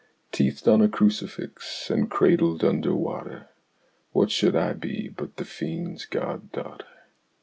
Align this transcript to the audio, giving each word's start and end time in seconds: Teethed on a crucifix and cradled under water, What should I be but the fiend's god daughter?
Teethed 0.33 0.67
on 0.67 0.81
a 0.81 0.87
crucifix 0.89 1.91
and 1.91 2.09
cradled 2.09 2.63
under 2.63 2.95
water, 2.95 3.49
What 4.13 4.31
should 4.31 4.55
I 4.55 4.73
be 4.73 5.09
but 5.09 5.35
the 5.35 5.45
fiend's 5.45 6.05
god 6.07 6.51
daughter? 6.51 6.87